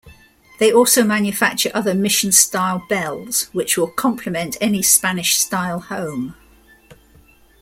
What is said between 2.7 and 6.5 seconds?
Bells which will compliment any Spanish style home.